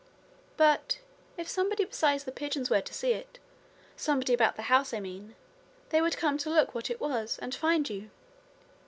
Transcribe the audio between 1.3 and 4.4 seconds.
if somebody besides the pigeons were to see it somebody